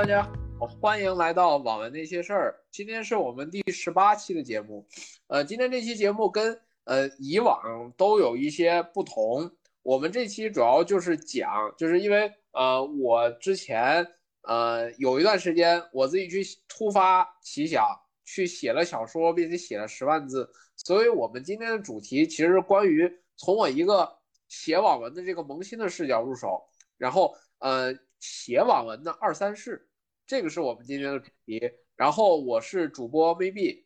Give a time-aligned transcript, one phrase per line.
[0.00, 0.22] 大家
[0.58, 2.58] 好，欢迎来到网文那些事儿。
[2.70, 4.88] 今天是我们第十八期的节目，
[5.26, 9.54] 呃，今天这期节目跟呃以往都有一些不同。
[9.82, 14.06] 我们这期主要就是讲，就是因为呃我之前
[14.44, 17.84] 呃有一段时间我自己去突发奇想
[18.24, 24.10] 去写了小说，并且写了十万字，所以我们今天的主题其实关于从我一个
[24.48, 26.58] 写网文的这个萌新的视角入手，
[26.96, 29.86] 然后呃写网文的二三事，
[30.30, 31.60] 这个是我们今天的主题。
[31.96, 33.82] 然后我是主播 maybe，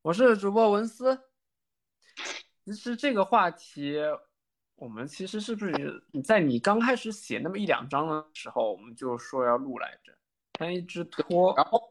[0.00, 1.20] 我是主播文思。
[2.64, 3.96] 其实这个话题，
[4.76, 10.16] 我们其实是不是在你刚开始写那么一两章的时候，我们就说要录来着，
[10.52, 11.52] 但一直拖。
[11.56, 11.82] 然后，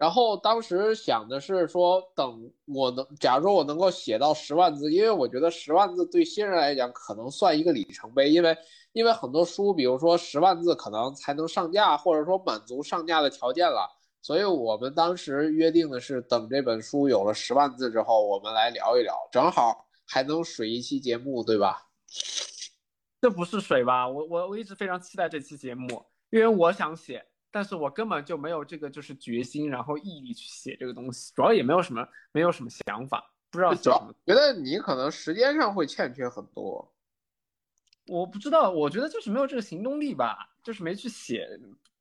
[0.00, 8.56] 然后当时想的是说，等我能，假如说我能够写到十万字，因为我觉得十万字对新人来讲可能算一个里程碑，因为
[8.92, 13.86] 因为很多书，比如说十万字可能才能上架，或者说满足上架的条件了，
[14.22, 21.90] 所以我们当时约定的是，等这本书有了十万字之后，我们来聊一聊，正好还能水一期节目，对吧？
[23.20, 24.08] 这不是水吧？
[24.08, 34.14] 我我我一直非常期待这期节目，因为我想写，但是我根本就没有这个就是决心，然后毅力去写这个东西，主要也没有什么没有什么想法，不知道写主要什么。
[34.26, 36.92] 觉得你可能时间上会欠缺很多。
[38.06, 41.46] 我不知道，我觉得就是没有这个行动力吧，就是没去写，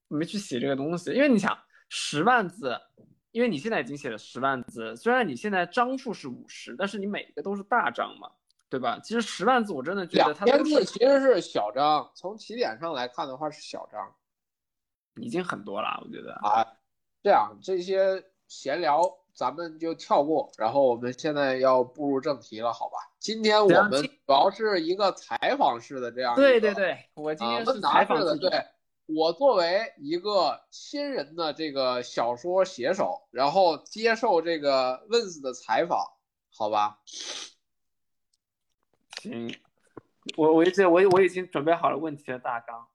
[0.08, 1.12] 没去写这个东西。
[1.12, 1.56] 因为你想
[1.90, 2.76] 十万字，
[3.32, 8.32] 因为你现在已经写了十万字，虽然你现在章数是五十，但是你每个都是大章嘛，
[8.70, 9.00] 对吧？
[9.04, 14.12] 其实十万字我真的觉得两千它都是字其实是小章，从起点上来看的话是小章
[15.22, 16.34] 已经很多了，我觉得。
[16.36, 16.66] 啊。
[17.22, 19.02] 这样这些闲聊
[19.34, 22.98] 咱们就跳过，然后我们现在要步入正题了，好吧？
[23.20, 28.64] 今天我们主要是一个采访式的这样对对对，我今啊天是采访自己对
[29.08, 36.00] 我作为一个新人的这个小说写手，然后接受这个 Wins 的采访，
[36.56, 37.00] 好吧？
[39.22, 39.54] 行，
[40.38, 42.88] 我我已经我我已经准备好了问题的大纲。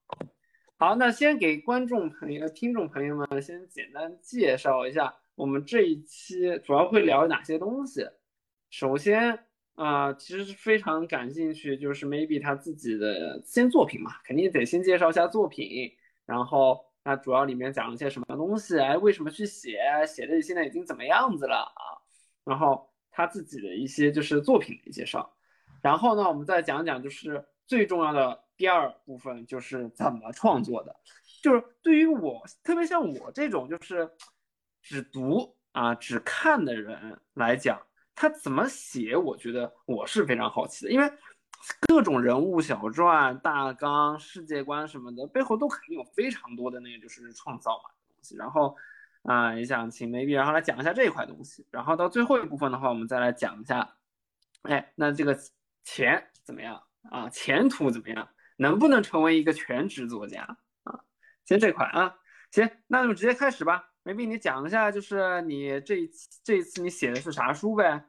[0.86, 8.06] 好，那先给观众朋友、听众朋友们先简单介绍一下我们这一期主要会聊哪些东西。
[8.68, 9.46] 首先
[9.76, 15.90] 啊、其实是非常感兴趣，就是 maybe 他自己的先作品嘛，肯定得先介绍一下作品，
[16.26, 21.96] 然后那主要里面讲了些什么东西，哎，为什么去写，写的现在已经怎么样子了啊？
[22.44, 25.34] 然后他自己的一些就是作品的介绍。
[25.80, 30.94] 然后呢，我们再讲讲就是最重要的第二部分，就是怎么创作的。
[31.42, 34.10] 就是对于我，特别像我这种就是
[34.80, 37.80] 只读啊、只看的人来讲，
[38.14, 41.12] 他怎么写，我觉得我是非常好奇的，因为
[41.88, 48.36] 各种人物小传、大纲、世界观什么的，背后都肯定有非常多的那个就是创造嘛东西。
[48.36, 48.76] 然后
[49.22, 51.66] 啊、也想请 maybe 然后来讲一下这一块东西。
[51.70, 53.96] 然后到最后一部分的话，我们再来讲一下，
[54.62, 55.34] 哎，那这个
[55.82, 57.28] 钱怎么样啊？
[57.30, 58.28] 前途怎么样？
[58.56, 60.42] 能不能成为一个全职作家
[60.84, 61.00] 啊？
[61.44, 62.16] 先这块啊，
[62.50, 63.90] 行，那就直接开始吧。
[64.02, 66.08] 梅碧你讲一下，就是你这
[66.42, 68.04] 这一次你写的是啥书呗？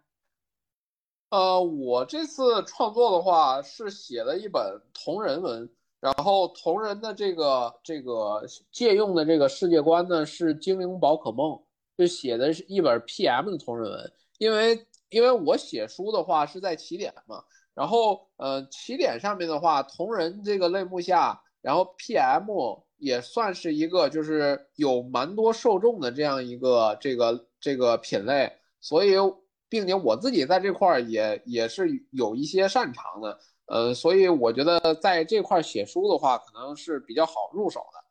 [1.29, 5.69] 呃，我这次创作的话是写了一本同人文，
[6.00, 11.51] 然后同人的这个这个借用的这个世界观呢是《精灵宝可梦》，
[11.97, 14.13] 就写的是一本 PM 的同人文。
[14.38, 17.44] 因为因为我写书的话是在起点嘛，
[17.75, 29.11] 然后呃起点上面的话，同人这个类目下，然后 PM 也算是一个就是有蛮多受众的这样一个这个这个品类，所以
[29.67, 38.05] 并且我自己在这块儿也也是有一些擅长的，呃，所以我觉得在这块儿写书的话，可能是比较好入手的。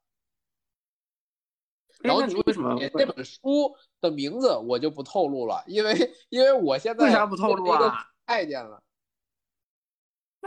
[2.06, 8.04] 然后你为什么体这本书的名字我就不透露了，因为因为我现在为啥不透露啊？
[8.26, 8.82] 太监了。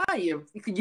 [0.05, 0.35] 那也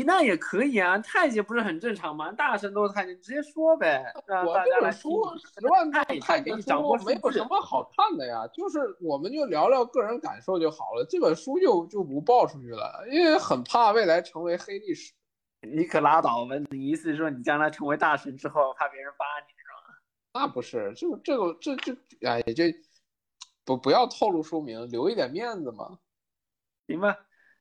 [0.04, 2.30] 那也可以啊，太监不是很正常吗？
[2.32, 11.06] 大神都是太监，直接说呗，让我大家来听这本书十万字看一太监书没有什么好看的呀，就是我们就聊聊个人感受就好了。
[11.08, 15.12] 这本书就就不爆出去了，因为很怕未来成为黑历史。
[15.62, 16.54] 你可拉倒吧！
[16.70, 19.98] 你意思是说你将来成为大神之后，怕别人扒你是吧？
[20.34, 21.96] 那不是，就这个这这
[22.28, 22.64] 哎，就
[23.64, 25.98] 不不要透露书名，留一点面子嘛。
[26.86, 27.16] 行吧？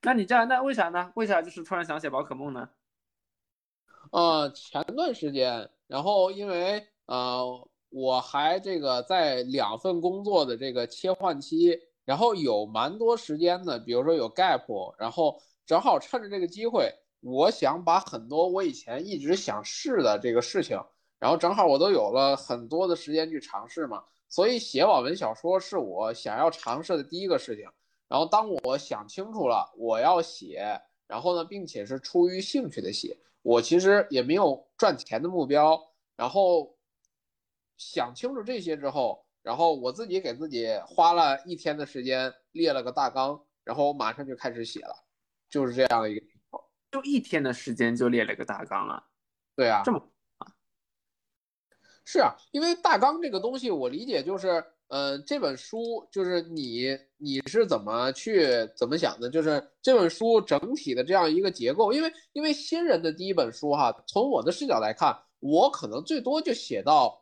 [0.05, 1.11] 那你这样，那为啥呢？
[1.15, 2.69] 为啥就是突然想写宝可梦呢？
[4.11, 20.79] 呃，前段时间，然后因为呃，我还这个在两份工作的这个切换期，然后有蛮多时间的，比如说有 gap，然后正好趁着这个机会，我想把很多我以前一直想试的这个事情，
[21.17, 27.67] 然后正好我都有了很多的时间去尝试嘛，所以写网文小说是我想要尝试的第一个事情。
[28.07, 35.81] 然后当我想清楚了我要写，然后呢，并且是出于兴趣的写，我其实也没有赚钱的目标。
[36.15, 36.77] 然后
[37.77, 44.95] 想清楚这些之后，然后我自己给自己花了一天的时间列了个大纲，然后马上就开始写了，
[45.49, 46.63] 就是这样的一个情况。
[46.91, 49.03] 就一天的时间就列了个大纲啊？
[49.55, 49.99] 对啊，这么
[50.37, 50.53] 啊？
[52.05, 54.63] 是啊，因为大纲这个东西，我理解就是。
[54.95, 58.47] 嗯，这本书就是你你是怎么去
[58.77, 59.29] 怎么想的？
[59.29, 67.21] 就是这本书整体的这样一个结构，因为因为新人的第一本书哈，从我的视角来看，我可能最多就写到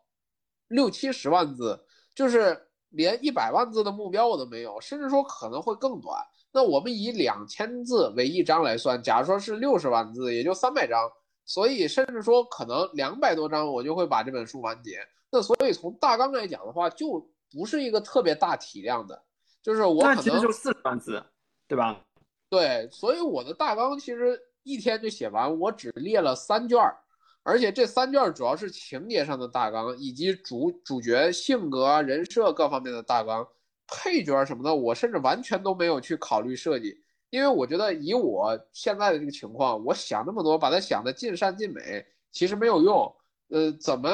[0.67, 1.83] 六七十万字，
[2.13, 2.55] 就是
[2.89, 6.15] 连一百万字的目标我都没有，甚至说可能会更短。
[6.51, 11.09] 那我们以两千字为一章来算，假如说是六十万字，也就三百章，
[11.43, 14.99] 所以甚至说可能两百多章我就会把这本书完结。
[15.31, 19.23] 那所以从大纲来讲的话，就不是一个特别大体量的，
[19.61, 21.23] 就是我可能就四十万字，
[21.67, 22.01] 对吧？
[22.50, 26.97] 对，所以我的大纲其实一天就写完，我只列了三卷儿，
[27.44, 33.47] 而且这三卷主要是情节上的大纲，以及主主角性格、人设各方面的大纲，
[33.88, 36.95] 配角什么的，我甚至完全都没有去考虑设计，
[37.29, 43.15] 因为我觉得以我现在的这个情况，我想那么多，把它想的尽善尽美，其实没有用。
[43.49, 44.09] 呃，怎么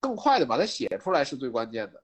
[0.00, 2.02] 更快的把它写出来是最关键的。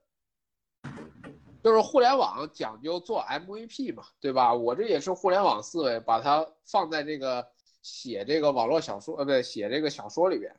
[1.65, 4.53] 就是互联网讲究做 MVP 嘛，对吧？
[4.53, 7.43] 我这也是互联网思维，把它放在这个
[7.81, 10.55] 写这个网络小说，呃，不对，写这个小说里边。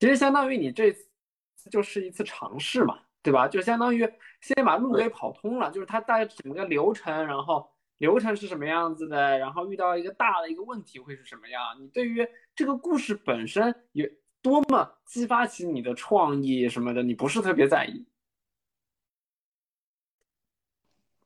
[0.00, 3.46] 其实相当于你这次就是一次尝试嘛，对吧？
[3.46, 4.00] 就相当于
[4.40, 11.62] 先把路给跑通了，就是它大概整个流程，然后流程是什么样子的，然后遇到一个大的一个问题会是什么样？
[11.80, 12.26] 你对于
[12.56, 14.04] 这个故事本身有
[14.42, 18.04] 多么激发起你的创意什么的，你不是特别在意。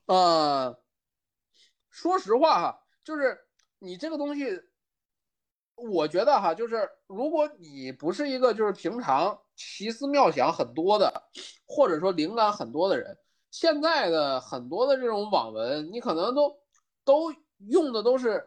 [0.07, 0.77] 呃，
[1.91, 3.39] 说实话哈，就是
[3.79, 4.47] 你这个东西，
[5.75, 11.13] 我觉得哈，就是如果你不是一个就是平常奇思妙想很多的，
[11.67, 13.17] 或者说灵感很多的人，
[13.51, 16.57] 现在的很多的这种网文，你可能都
[17.05, 17.33] 都
[17.69, 18.43] 用的都是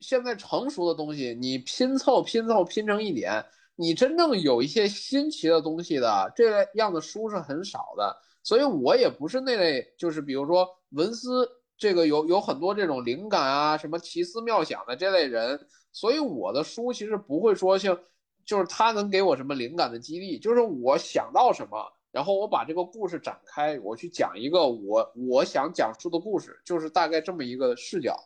[0.00, 3.44] 现在成熟的东西，你拼凑拼凑拼成一点，
[3.76, 8.14] 你真正有一些新奇的东西的这样的书是很少的。
[8.42, 17.98] 所以我也不是那类，就是比如说文思这个有有很多这种灵感啊，什么奇思妙想的这类人，所以我的书其实不会说像，
[18.44, 28.16] 就是他能给我什么灵感的激励，就是我想到什么，然后我把这个故事展开，我去讲一个我我想讲述的故事，就是大概这么一个视角。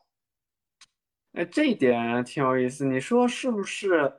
[1.32, 4.12] 哎，这一点挺有意思，你说是不是？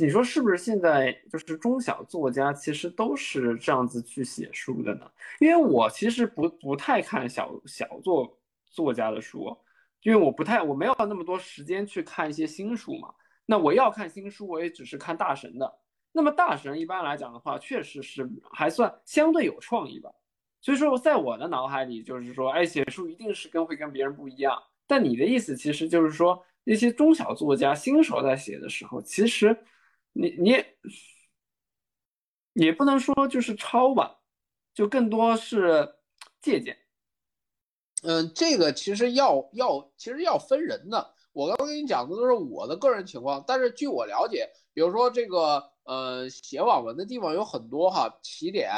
[0.00, 5.08] 你说是不是现在就是中小作家其实都是这样子去写书的呢？
[5.38, 8.36] 因为我其实不不太看小小作
[8.70, 9.56] 作家的书，
[10.02, 13.14] 因为我不太我没有那么多时间去看一些新书嘛。
[13.46, 15.72] 那我要看新书，我也只是看大神的。
[16.10, 20.10] 那么大神一般来讲的话，确实是还算相对有创意吧。
[20.60, 24.60] 所以说，在我的脑海里就是说，哎，写书一定是跟会跟别人不一样。
[24.88, 29.56] 但你的意思其实就是说，那些中小作家新手在写的时候，其实。
[30.14, 30.64] 你你
[32.64, 34.20] 也不能说就是抄吧，
[34.72, 35.96] 就更多是
[36.40, 36.78] 借鉴。
[38.02, 41.14] 嗯，这个其实要要其实要分人的。
[41.32, 48.70] 我刚刚跟你讲的都是我的个人情况，但是据我了解，比如说这个呃写网文的地方有很多哈，起点，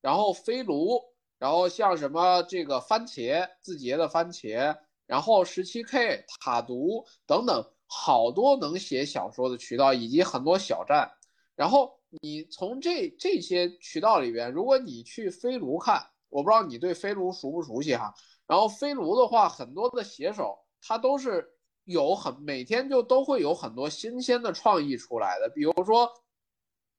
[0.00, 0.98] 然后飞卢，
[1.38, 7.70] 然后像什么这个番茄字节的番茄，然后十七 K 塔读等等。
[7.92, 11.10] 好多能写小说的渠道，以及很多小站。
[11.56, 11.92] 然后
[12.22, 18.14] 你从这这些渠道里边，如果你去飞卢看，我不知道你对飞卢熟不熟悉哈。
[18.46, 21.44] 然后飞卢的话，很多的写手他都是
[21.82, 25.50] 有很每天就都会有很多新鲜的创意出来的。
[25.52, 26.08] 比如说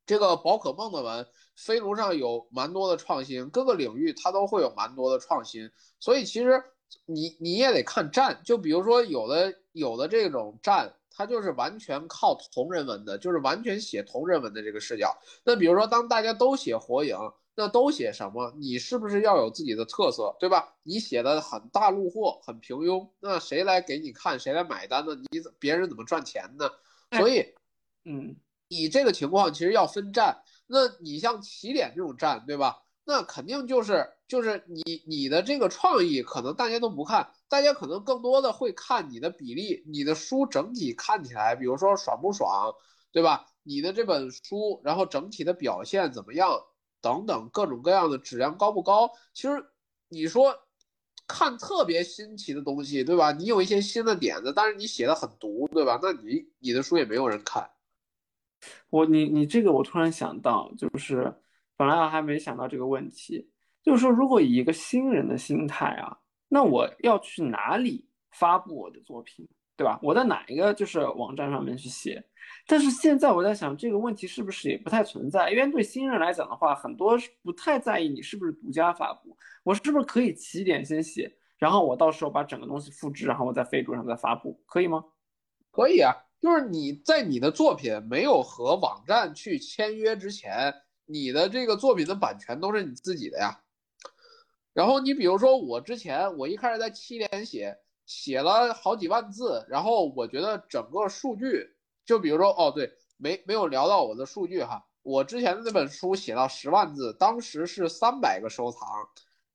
[0.05, 5.71] 这个宝可梦的文，飞卢上有蛮多的创新，各个领域它都会有蛮多的创新。
[6.01, 6.61] 所以其实。
[7.05, 15.17] 你你也得看站，就比如说有的有的这种站，它就是完全靠同人文的，就是完全写同人文的这个视角。
[15.43, 17.17] 那比如说当大家都写火影，
[17.53, 18.53] 那都写什么？
[18.57, 20.73] 你是不是要有自己的特色，对吧？
[20.83, 24.39] 你写的很大路货，很平庸，那谁来给你看？
[24.39, 25.13] 谁来买单呢？
[25.31, 26.69] 你怎别人怎么赚钱呢？
[27.17, 27.45] 所以，
[28.05, 28.35] 嗯，
[28.69, 30.41] 你这个情况其实要分站。
[30.67, 32.83] 那你像起点这种站，对吧？
[33.11, 42.73] 那肯定就是就是你你的这个创意，可能大家都不看，大家可能更多的会看你的比例，你的书整体看起来，比如说爽不爽，
[43.11, 43.45] 对吧？
[43.63, 46.57] 你的这本书，然后整体的表现怎么样，
[47.01, 49.11] 等等各种各样的质量高不高？
[49.33, 49.65] 其实
[50.07, 50.55] 你说
[51.27, 53.33] 看特别新奇的东西，对吧？
[53.33, 55.99] 你有一些新的点子，但是你写的很毒，对吧？
[56.01, 57.69] 那你你的书也没有人看。
[58.89, 61.35] 我你你这个我突然想到，就是
[61.81, 63.49] 本来我还没想到这个问题，
[63.81, 66.15] 就是说如果以一个新人的心态啊，
[66.47, 69.99] 那我要去哪里发布我的作品，对吧？
[70.03, 72.23] 我在哪一个就是网站上面去写？
[72.67, 75.49] 但是现在我在想这个问题是不是也不太存在？
[75.49, 85.03] 因为对新人来讲的话，很多是不太在意你是不是独家发布，我是不是可以起点先写，然后我到时候把整个东西复制，然后我在飞猪上再发布，可以吗？
[85.71, 86.13] 可以啊。
[86.39, 90.71] 就是你在你的作品没有和网站去签约之前，
[91.11, 93.61] 你的这个作品的版权都是你自己的呀。
[94.73, 101.75] 然后你比如说我之前我一开始在七点写，写了好几万字，然后我觉得整个数据，
[102.05, 108.87] 就比如说哦对，没没有聊到我的数据哈，我之前的那本书写到十万字，当时是三百个收藏，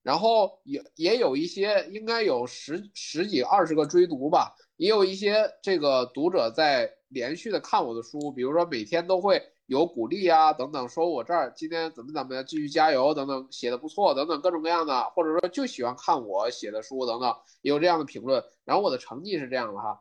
[0.03, 4.55] 然后也也有一些应该有十十几二十个追读吧。
[4.77, 18.43] 也有一些这个读者在连续的看我的书，比如说每天都会有鼓励啊等等，说我这儿今天怎么怎么样，继续加油等等，写的不错等等各种各样的，或者说就喜欢看我写的书等等，也有这样的评论。
[18.65, 20.01] 然后我的成绩是这样的哈，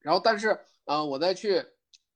[0.00, 1.64] 然后但是嗯，我再去，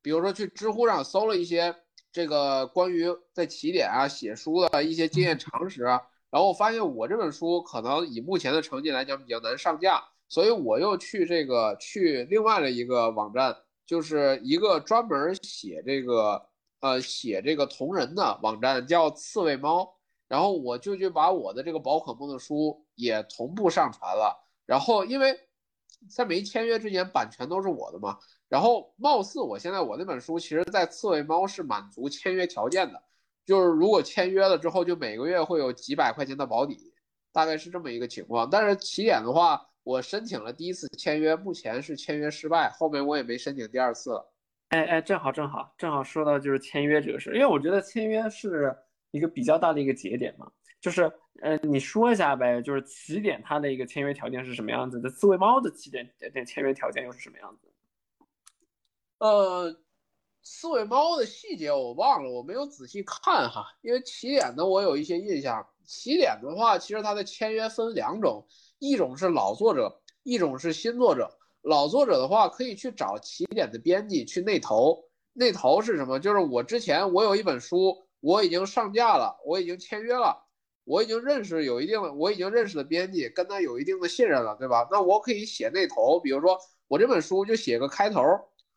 [0.03, 1.75] 比如说去知乎上搜了一些
[2.13, 10.03] 这个关于在起点啊写书的一些经验常识啊，然后我发现我这本书可能以目前的成绩来讲比较难上架。
[10.29, 16.41] 所以我又去这个去另外的一个网站，就是一个专门写这个
[16.81, 19.97] 呃写这个同人的网站，叫刺猬猫。
[20.29, 24.37] 然后我就去把我的这个宝可梦的书也同步上传了。
[24.67, 25.39] 然后因为
[26.09, 28.19] 在没签约之前，版权都是我的嘛。
[28.49, 33.03] 然后貌似我现在我那本书，其实在刺猬猫是满足签约条件的，
[33.45, 36.93] 就是如果签约了之后，就每个月会有几百块钱的保底，
[37.33, 38.49] 大概是这么一个情况。
[38.51, 39.67] 但是起点的话。
[39.83, 44.31] 我申请了第一次签约，目前是签约失败，后面我也没申请第二次了。
[44.71, 48.77] 哎哎，正好正好正好说到就是签约这个事，因为我觉得签约是
[49.13, 50.51] 一个比较大的一个节点嘛。
[50.81, 51.13] 就是
[51.43, 55.11] 呃，你说一下呗，就是起点它的一个签约条件是什么样子的？
[55.11, 57.69] 刺猬猫的起点点签约条件又是什么样子？
[59.19, 59.77] 呃，
[60.43, 63.67] 刺猬猫的细节我忘了，我没有仔细看哈。
[63.83, 68.47] 因为起点的我有一些印象，起点的话，其实它的签约分两种。
[68.79, 71.40] 一种是老作者，一种是新作者。
[71.63, 75.05] 老作者的话，可以去找起点的编辑去内投。
[75.33, 76.19] 内投是什么？
[76.19, 80.47] 就是我之前我有一本书，我已经上架了，我已经签约了，
[80.85, 84.89] 我已经认识有一定的，我已经认识的编辑，跟他有一定的信任了，对吧？
[84.91, 88.23] 那我可以写内投，比如说我这本书就写个开头，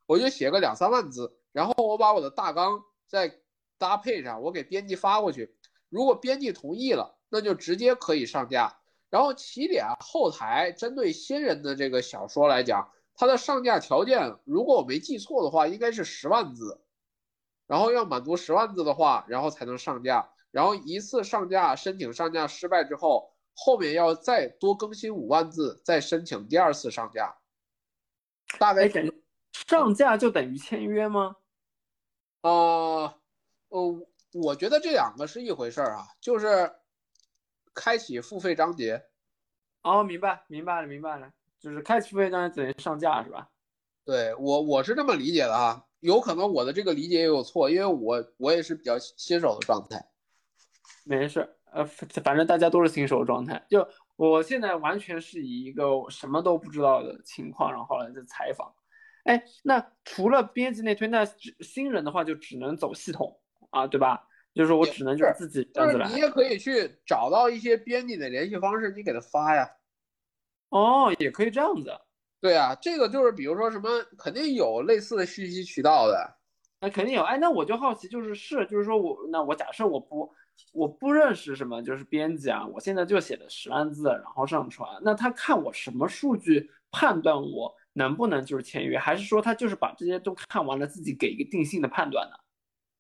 [0.05, 3.39] 我就写个两三万字，然后我把我的大纲再
[3.77, 5.55] 搭配上，我给编辑发过去。
[5.89, 8.77] 如果编辑同意了，那就直接可以上架。
[9.13, 16.81] 然后起点后台针对新人的这个小说来讲，它的上架条件，如果我没记错的话，应该是十万字，
[17.67, 20.31] 然后要满足十万字的话，然后才能上架。
[20.49, 27.35] 然后一次上架申请上架失败之后，后面要再多更新五万字，再申请第二次上架。
[28.57, 28.89] 大概
[29.67, 31.35] 上架就等于签约吗？
[32.41, 33.13] 呃，
[33.69, 36.73] 呃，我觉得这两个是一回事儿啊，就是。
[37.73, 39.03] 开启付费章节，
[39.81, 43.49] 哦，明白，明白了，明白了，就是开启付费章节等于上架是吧？
[44.05, 50.05] 对我，我是这么理解的啊，有可能我的这个理解也有错，因为我我也是比较新手的状态。
[51.05, 58.73] 没事，呃，反正大家都是新手状态，就我现在完全是以一个什么都不知道的情况，然后来在采访。
[59.23, 61.25] 哎，那除了编辑内推，那
[61.61, 63.39] 新人的话就只能走系统
[63.69, 64.27] 啊，对吧？
[64.53, 69.69] 就是我只能就是自己，就是你也可以去找到一些编辑的联系方式，你给他发呀。
[70.69, 71.91] 哦，也可以这样子。
[72.39, 76.37] 对啊，这个就是比如说什么，肯定有类似的信息渠道的。
[76.81, 77.23] 那肯定有。
[77.23, 80.29] 哎，那我就好奇，就是是，就是说我那我假设我不
[80.73, 92.35] 我不认识什么，就是编辑啊，我现在就写的十万字，然后上传，那他看我什么数据判断我能不能就是签约，还是说他就是把这些都看完了，自己给一个定性的判断呢？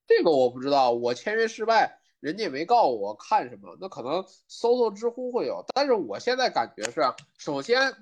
[0.07, 5.63] 这个我不知道，我签约失败，人家也没告诉我看什么，那可能搜搜知乎会有。
[5.73, 7.01] 但是我现在感觉是，
[7.37, 7.93] 首先，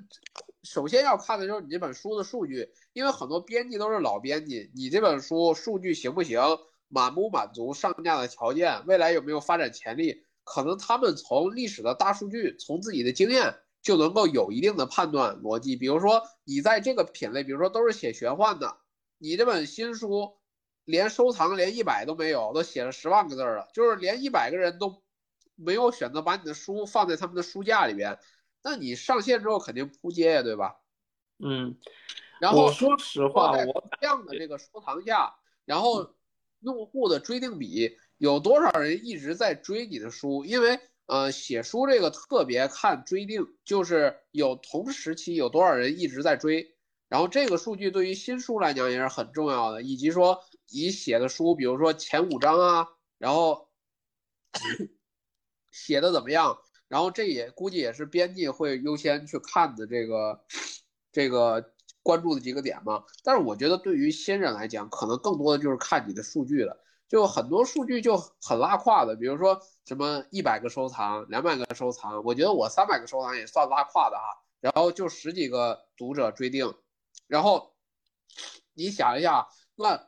[0.64, 6.42] 首先要看的就是你这本书的数据，因为很多编辑都是老编辑，你这本书数据行不行？
[6.94, 15.78] 满不满足上架的条件，未来有没有发展潜力，可能他们从历史的大数据，从自己的经验就能够有一定的判断逻辑。
[15.78, 18.76] 比如说你在这个品类，比如说都是写玄幻的，
[19.18, 20.34] 你这本新书
[20.86, 25.02] 连收藏连一百都没有，都写了十万个字了，就是连一百个人都
[25.56, 28.18] 没有选择把你的书放在他们的书架里边，
[28.64, 30.78] 那你上线之后肯定扑街呀，对吧？
[31.44, 31.78] 嗯，
[32.40, 35.36] 然后说实话，我这样的这个收藏价，
[35.66, 36.16] 然后
[36.60, 40.46] 用户的追订比有多少人一直在追你的书？
[40.46, 46.76] 因为呃，写书这个特别看追订，就是有同时期有多少人一直在追，
[47.10, 52.88] 然后这个数据对于新书来讲也是很重要的，以及说你写的书，比如说前五章啊，
[53.18, 53.70] 然后
[55.72, 60.44] 写的怎么样，然后这也估计也是编辑会优先去看的这个。
[61.14, 61.74] 这个
[62.04, 66.82] 关注的几个点嘛，但是我觉得对于新人来讲，可能更多的就是看你的数据了。
[67.10, 74.24] 就很多数据就很拉胯的，比如说什么一百个收藏、两百个收藏，我觉得我三百个收藏也算拉胯的哈。
[74.62, 76.74] 然后就十几个读者追订，
[77.28, 77.76] 然后
[78.74, 80.08] 你想一下，那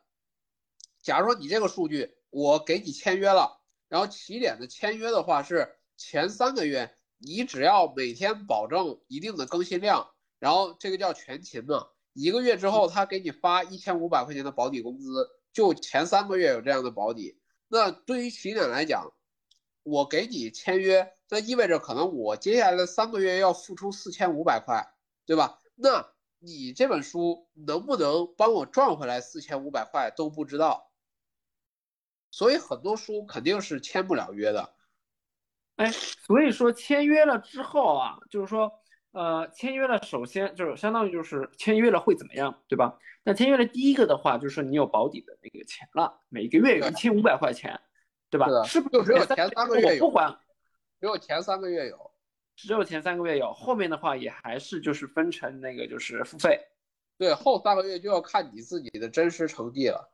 [1.04, 10.10] 假如说你这个数据我给你签约了，然后起点的签约的话是前三个月，你只要每天保证一定的更新量。
[10.40, 17.38] 然后这个叫全勤嘛，一个月之后他给你发一千五百块钱的保底工资，就前三个月有这样的保底。
[17.68, 19.14] 那对于起点来讲，
[19.84, 24.86] 我给你签约，那意味着可能我接下来的三个月要付出四千五百块，
[25.26, 25.60] 对吧？
[25.76, 26.08] 那
[26.40, 30.92] 你这本书能不能帮我赚回来四千五百块都不知道。
[32.34, 34.74] 所以很多书肯定是签不了约的。
[35.76, 38.74] 哎，所以说签约了之后啊，就是说。
[39.14, 42.98] 呃，签约了，首先就是相当于就是签约了会怎么样，对吧？
[43.24, 47.80] 那签约了第一个的话，就是你有保底的那个钱了，每个月有一千五百块钱，
[48.32, 48.48] 对吧？
[48.64, 49.06] 是不是？
[49.06, 50.36] 只有前三个月有，不管，
[51.00, 52.12] 只有前三个月有，
[52.56, 56.60] 只有前三个月有，后面的话也还是就是分成那个就是付费。
[57.20, 60.12] 对，后三个月就要看你自己的真实成绩了。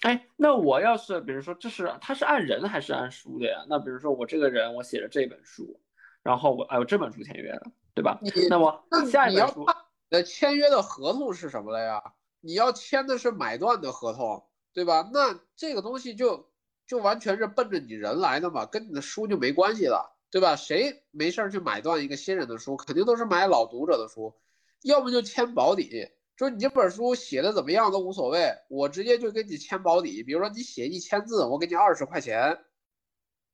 [0.00, 3.64] 哎，那我要是比如说这是他是按人还是按书的呀？
[3.68, 5.80] 那比如说我这个人我写了这本书。
[6.22, 7.62] 然后我哎，我这本书签约了，
[7.94, 8.20] 对吧？
[8.50, 9.64] 那么下一本书，
[10.10, 12.12] 那签约的合同是什么了呀？
[12.42, 15.08] 你要签的是买断的合同，对吧？
[15.14, 16.50] 那这个东西就
[16.86, 20.56] 就完全是奔着你人来的嘛，跟你的书就没关系了，对吧？
[20.56, 24.38] 谁没事儿去买断一个新人的书，肯定都是买老读者的书，
[24.82, 26.06] 要么就签保底，
[26.40, 30.22] 就是你这本书写的怎么样都无所谓，我直接就给你签保底。
[30.22, 32.64] 比如说你写一千字，我给你二十块钱。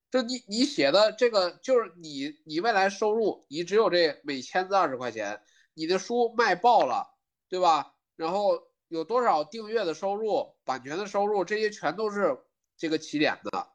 [0.08, 5.42] 就你你写的这个就是你你未来收入，你只有这每千字二十块钱，
[5.74, 7.12] 你的书卖爆了，
[7.48, 7.92] 对吧？
[8.14, 12.38] 然后有多少订阅的收入、版权的收入，这些全都是
[12.76, 13.66] 这个起点的。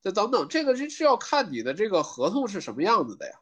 [0.00, 3.40] 这等等，这个是是要看你的这个合同是什么样子的呀。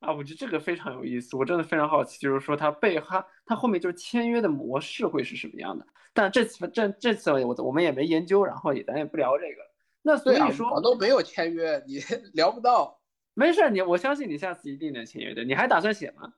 [0.00, 5.86] 啊，我觉得这个非常有意思，我真的非常好奇，就是说他被哈他后面就是签约的模式会是什么样的？
[6.12, 9.62] 但这次这这次我我们也没研究，然后也咱也不聊这个。
[10.02, 12.00] 那所以说，我都没有签约，你
[12.32, 13.00] 聊不到。
[13.34, 15.44] 没事，你我相信你下次一定能签约的。
[15.44, 16.32] 你还打算写吗？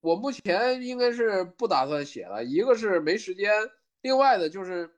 [0.00, 3.52] 我目前应该是不打算写了，一个是没时间，
[4.00, 4.90] 另外的就是，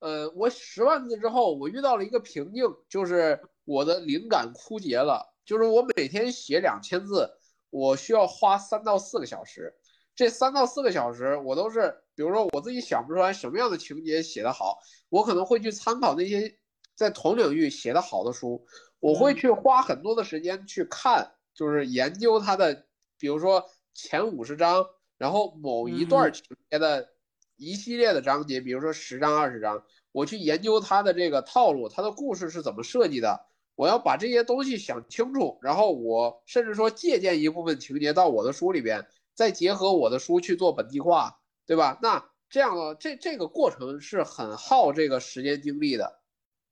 [0.00, 5.27] 呃，我十万字之后，我遇到了一个瓶颈，就是我的灵感枯竭了。
[5.48, 7.30] 就是我每天写两千字，
[7.70, 9.74] 我需要花三到四个小时。
[10.14, 16.58] 这三到四个小时，我都是，比如说我自己想不出来什么样的情节写得好，我可能会去参考那些。
[16.94, 18.66] 在同领域写的好的书，
[18.98, 24.84] 我会去花很多的时间去看，就是研究它的，比如说前五十章，
[25.16, 27.08] 然后某一段情节的
[27.56, 33.46] 一系列的章节，比如说十章二十章，我去研究它的这个套路，它的故事是怎么设计的，
[33.78, 41.96] 我要把这些东西想清楚，然后我甚至说借鉴一部分情节到我的书里边，再结合我的书去做本地化，对吧？
[42.02, 46.18] 那这样的这这个过程是很耗这个时间精力的。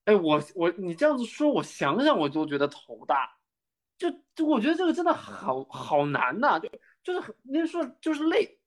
[0.07, 3.39] 哎，我我你这样子说，我想想我都觉得头大，
[3.97, 6.69] 就就我觉得这个真的好好难呐，就
[7.05, 8.59] 就是您说就是累，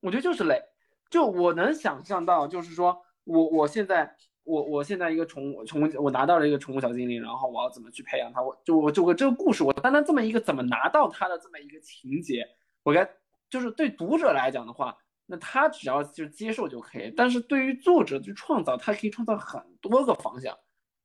[0.00, 0.60] 我觉得就是累，
[1.08, 8.42] 就我能想象到，就是说我我现在我我现在一个宠物宠物，我拿到了一个宠物小精灵，然后我要怎么去培养它？
[8.42, 12.46] 我就我就我这个故事，我单单这么一个怎么拿到它的这么一个情节，
[12.82, 13.08] 我该
[13.50, 20.56] 就是对读者来讲的话，那他只要就接受就可以，但是对于作者去创造，他可以创造很多个方向。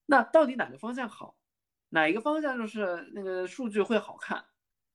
[0.06, 1.36] 那到底哪个方向好？
[1.90, 4.44] 哪一个方向就是那个数据会好看？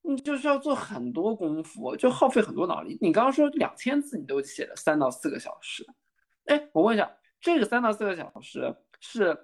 [0.03, 2.99] 你就是要做很多功夫，就耗费很多脑力。
[3.01, 5.83] 你刚刚说两千字，你都写了三到四个小时。
[6.45, 7.11] 哎，我问一下，
[7.45, 9.37] 这个三到四个小时是，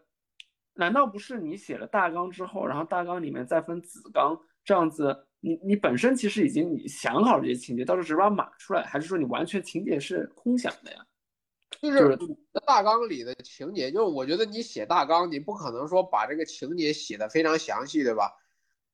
[0.73, 5.27] 难道不是你写了大纲之后，然后大纲里面再分子纲这样子？
[5.41, 11.07] 你你本身其实已经你想好了这些情节，到时候只把它码出来，还是说你完全情节是空想的呀？
[11.83, 12.19] 就是
[12.67, 18.33] 大纲里的情节，就是我觉得你写大纲，你不可能说把这个情节写的非常详细，对吧？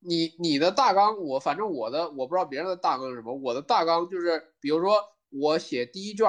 [0.00, 6.26] 你你的大纲，我反正我的我不知道别人的大纲是什么，我的大纲就是，比如说我写第一卷，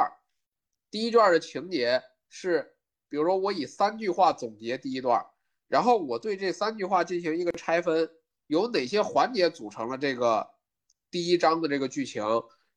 [0.91, 2.75] 第一卷的情节是，
[3.09, 5.25] 比如说我以三句话总结第一段，
[5.67, 8.09] 然后我对这三句话进行一个拆分。
[8.47, 10.49] 有哪些环节组成了这个
[11.11, 12.23] 第一章的这个剧情？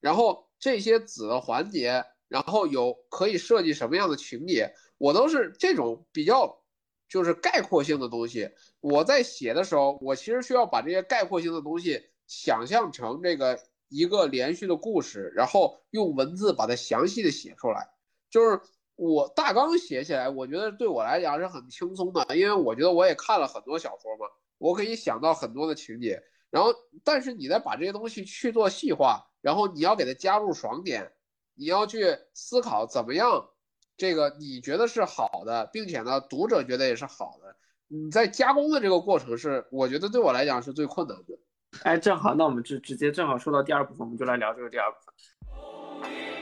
[0.00, 4.74] 然后这些子的环节，然后有可以设计什么样的情节？
[4.98, 6.64] 我都是这种比较
[7.08, 8.50] 就是概括性的东西。
[8.80, 17.88] 我在写的时候，我其实需要把这些概括性的东西想象成这个一个连续的故事，然后用文字把它详细的写出来。
[18.28, 18.60] 就是
[19.00, 24.26] 我大纲写起来，我觉得对我来讲是很轻松的，因为我觉得我也看了很多小说嘛。
[24.58, 26.70] 我可以想到很多的情节，然后，
[27.02, 31.10] 但是你再把这些东西去做细化，然后你要给它加入爽点，
[31.54, 33.48] 你要去思考怎么样，
[33.96, 37.56] 这个你觉得是好的，并且呢，读者觉得也是好的，
[37.88, 41.38] 你在加工的这个过程是，我觉得对我来讲是最困难的。
[41.84, 46.39] 哎，正好，那我们直直接正好说到第二部分，我们就来聊这个第二部分。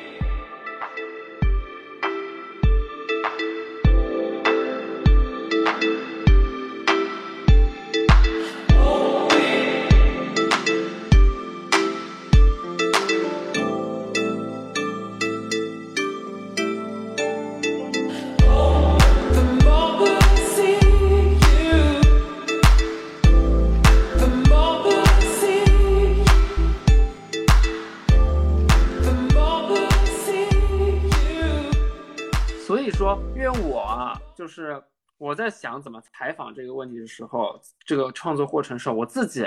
[32.89, 34.83] 以说，因为我啊就是
[35.19, 39.45] 我在想怎么采访这个问题的时候，这个创作过程时候，我自己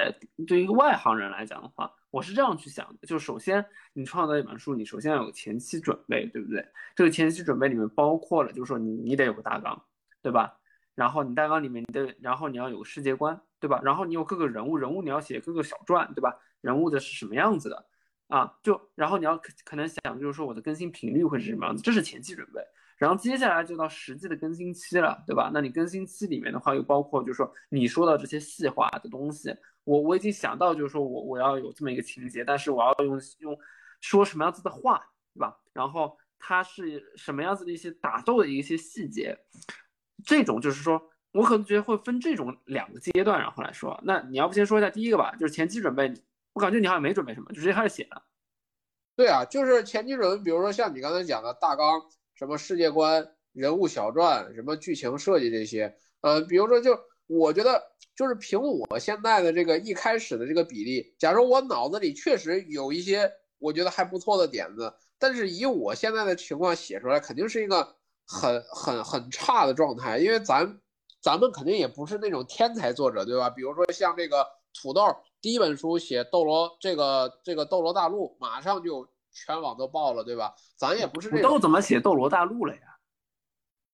[0.47, 6.63] 对于一个外行人来讲的话，我是这样去想的：，就首先你创造一本书，你首先要有前期准备，对不对？
[6.95, 9.81] 这个前期准备里面包括了，就是说你你得有个大纲，
[10.21, 10.55] 对吧？
[10.93, 13.81] 然后你大纲里面你的，然后你要有个世界观，对吧？
[13.83, 16.37] 然后你有各个人物，人物你要写各个小传，对吧？
[16.61, 17.87] 人物的是什么样子的
[18.27, 18.53] 啊？
[18.61, 22.61] 就然后你要可可能想，就是说我的更新频率会是什么样子，这是前期准备。
[23.01, 25.49] 然后接下来就到实际的更新期了，对吧？
[25.51, 29.51] 那你更新期里面的话，又包括就是说你说到这些细化的东西，
[29.85, 33.57] 我我已经想到，就是说我我要有这么一个情节，但是我要用用
[34.01, 35.59] 说什么样子的话，对吧？
[35.73, 39.35] 然后它是什么样子的一些打斗的一些细节，
[40.23, 43.99] 这种就是说我可能觉得会分这种两个阶段，然后来说。
[44.03, 46.13] 那你要不先说一下第一个吧，就是前期准备，
[46.53, 48.23] 我感觉你好像没准备什么，就直接开始写了。
[49.15, 51.99] 对啊，就是前期准备，比如说像你刚才讲的大纲。
[52.41, 57.79] 什么世界观、人物小传、什么剧情设计这些，呃，比如说，就我觉得，
[58.15, 70.81] 就是凭我现在的这个一开始的这个比例，假如我脑子里确实有一些我觉得还不错的点子，但是以我现在的情况写出来，肯定是一个很很很差的状态，因为咱
[71.21, 73.51] 咱们肯定也不是那种天才作者，对吧？
[73.51, 79.07] 比如说像这个土豆第一本书写斗罗这个这个斗罗大陆，马上就。
[79.33, 80.53] 全网都爆了，对吧？
[80.75, 82.81] 咱也不是这都怎么写《斗罗大陆》了呀？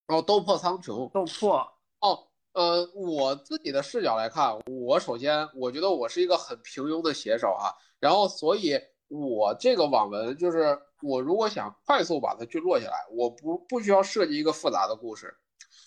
[0.08, 1.58] 哦，斗破苍穹，斗破。
[2.00, 7.70] 哦，呃，我自己的视角来看，我首先我觉得我是一个很平庸的写手啊。
[8.00, 15.36] 然后，所以我这个网文就是，我如果想快速把它去落下来，我不不需要设计一个复杂的故事。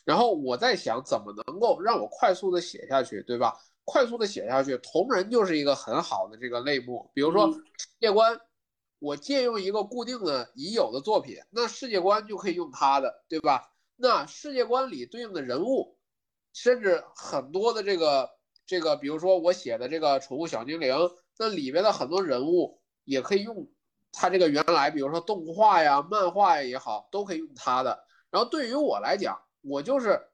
[0.05, 3.57] 然后我在想，怎么能够让我快速的写下去，对吧？
[3.85, 8.39] 快速的写下去，同人就是一个很好的这个类目，比如说世界观。
[9.01, 13.73] 我借用一个固定的已有的作品，那世界观就可以用它的，对吧？
[13.97, 15.97] 那世界观里对应的人物，
[16.53, 18.31] 甚至很多的这个
[18.67, 20.95] 这个，比如说我写的这个宠物小精灵，
[21.39, 23.71] 那里边的很多人物也可以用
[24.13, 28.05] 它这个原来，比如说动画呀、漫画呀也好，都可以用它的。
[28.31, 30.29] 然后对于我来讲，我就是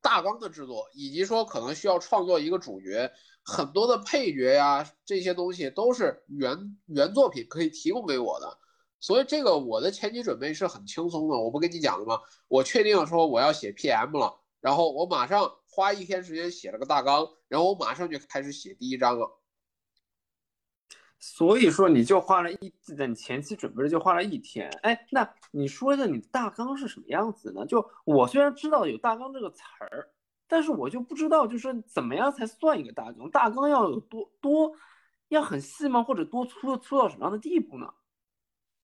[0.00, 3.12] 大纲的制作，以及说可能需要创作一个主角。
[3.44, 8.58] 很多的配角呀，这些东西都是原原作品可以提供给我的，
[9.00, 11.36] 所以这个我的前期准备是很轻松的。
[11.36, 12.20] 我不跟你讲了吗？
[12.46, 19.40] 我确定说我要写 PM 了，然后我马上花一天时间写了个大纲，然后我马上就开始写第一章了。
[21.18, 24.68] 所以说你就花了一，你前期准备就花了一天。
[24.82, 27.66] 哎，那你说一下你大纲是什么样子呢？
[27.66, 30.10] 就我虽然知道有大纲这个词儿。
[30.52, 33.30] 但是我就不知道，就是怎么样才算一个大纲？
[33.30, 34.70] 大纲要有多多，
[35.28, 36.02] 要很细吗？
[36.02, 37.86] 或者多粗粗到什么样的地步呢？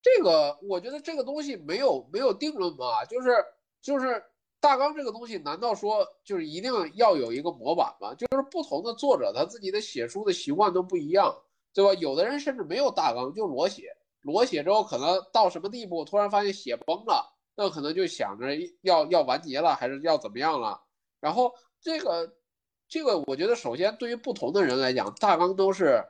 [0.01, 3.29] 这个我觉得这个东西没有没有定论吧，就是
[3.83, 4.25] 就是
[4.61, 8.15] 大纲这个东西，难道说就是一定要有一个模板吗？
[8.15, 11.37] 就是不同的作者他自己的写书的习惯都不一样，
[11.75, 11.93] 对吧？
[12.01, 18.47] 有的人甚至没有大纲就裸写，裸写之后可能到什么地步，突然发现写崩了，那可能就想着
[18.81, 20.81] 要要完结了，还是要怎么样了？
[21.21, 22.37] 然后这个
[22.89, 26.05] 这个，我觉得首先对于不同的人来讲，大纲都是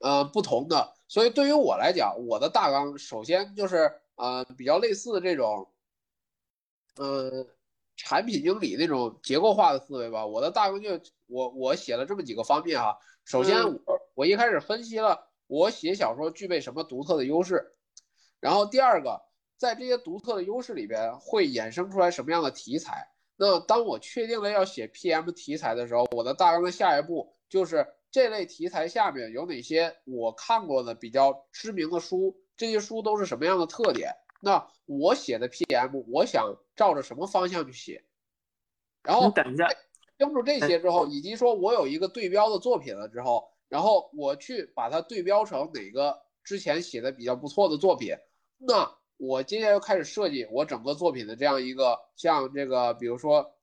[0.00, 5.72] 呃不同的，所以对于我来讲，我的大纲首先就是呃比较类似的这种，
[6.96, 7.46] 呃
[7.96, 10.26] 产品经理那种结构化的思维吧。
[10.26, 12.98] 我的大纲就我我写了这么几个方面哈。
[13.24, 17.74] 首先我我一开始分析了我写小说具备什么独特的优势，
[18.40, 19.22] 然后第二个
[19.56, 23.08] 在这些独特的优势里边会衍生出来什么样的题材。
[23.36, 34.12] 那当我确定了要写 PM 题材的时候，我的大纲的下一步就是这类题材下面有哪些我看过的比较知名的书，这些书都是什么样的特点？
[34.40, 38.04] 那我写的 PM，我想照着什么方向去写？
[39.02, 39.68] 然后等一下，
[40.18, 48.14] 清楚这些之后，以及说我有一个对标的作品了之后，然后我去把它对标成哪个之前写的比较不错的作品，
[48.58, 48.96] 那。
[49.16, 53.54] 我今天又开始设计我整个作品的这样一个，像这个，比如说，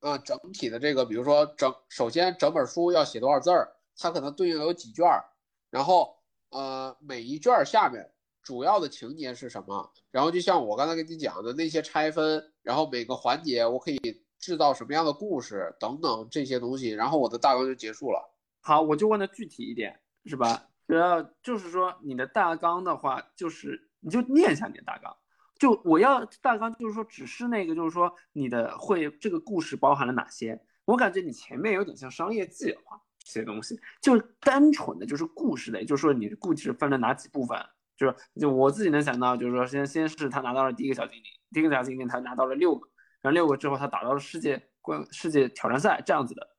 [0.00, 5.22] 啊，整体的这个，比如说整，首先整本书要写多少字儿，它可能对应有几卷儿，
[5.70, 6.16] 然后
[6.48, 8.10] 呃，每一卷下面
[8.42, 13.98] 主要的情节是什么，然后就像我刚才跟你讲的那些拆分，然后每个环节我可以
[14.38, 18.34] 制造什么样的故事等等这些东西，然后我的大纲就结束了。
[18.60, 20.66] 好，我就问的具体一点，是吧？
[20.86, 23.90] 主要就是说你的大纲的话，就是。
[24.04, 25.16] 你就念一下你的大纲，
[25.58, 30.60] 就我要大纲，就是说只是那个，就是说你的会这个故事包含了哪些？
[30.84, 37.58] 我感觉你前面有点像商业计划这些东西，就单纯的就是故事类，就是说你的故事分了哪几部分？
[37.96, 42.88] 就是就我自己能想到，就是说先先是他拿到了第一个小精灵，第一个小精灵他拿到了六个，
[43.22, 46.53] 然后六个之后他打到了世界冠世界挑战赛这样子的。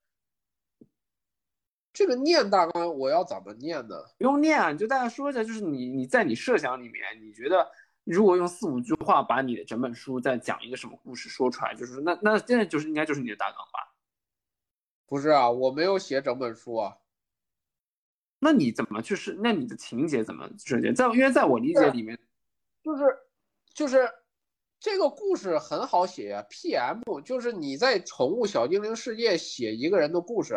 [1.95, 3.95] 这个念大纲我要怎么念呢？
[4.17, 7.65] 不用念啊，你就大概说一下，就是你你在你设想里面，你觉得
[8.03, 13.95] 如果用四五句话把你的整本书再讲一个什么故事说出来，就是那那现在就是应该就是你的大纲吧？
[15.07, 16.97] 不是啊，我没有写整本书啊。
[18.39, 19.33] 那你怎么去是？
[19.41, 20.91] 那你的情节怎么设计？
[20.91, 22.19] 在因为在我理解里面，
[22.83, 23.03] 就是
[23.73, 24.09] 就是
[24.81, 26.45] 这个故事很好写呀。
[26.49, 30.55] PM 就是你在宠物小精灵世界写一个人的故事。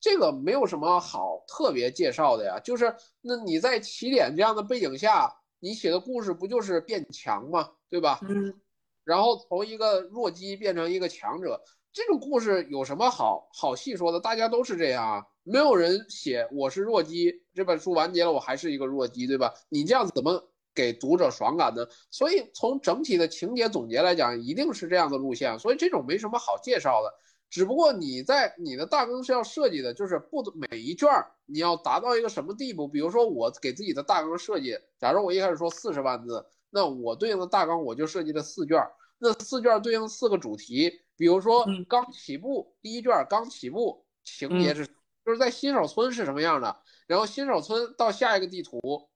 [0.00, 7.70] 这个没有什么好特别介绍的呀，就是那你在起点这样的背景下，你写的故事不就是变强吗？
[7.88, 8.18] 对吧？
[8.22, 8.58] 嗯。
[9.04, 11.60] 然后从一个弱鸡变成一个强者，
[11.92, 14.20] 这种故事有什么好好细说的？
[14.20, 19.52] 大家都是这样啊，没有人写我是弱鸡，这本书完结了我还是一个弱鸡，对吧？
[19.68, 21.84] 你这样怎么给读者爽感呢？
[22.10, 27.12] 所以从整体的情节总结来讲，一定是这样的路线，所以这种没什么好介绍的。
[27.50, 31.08] 只不过你在你的大纲是要设计的，就是不每一卷
[31.46, 32.86] 你要达到一个什么地步？
[32.86, 38.80] 比如说我给自己的大纲设计，假如我一开始说四十万字，那我对应的大纲我就设计了四卷，
[39.18, 46.76] 那四卷对应四个主题，比如说刚起步第一卷刚起步情节是就是在新手村是什么样的，
[47.08, 49.10] 然后新手村到下一个地图，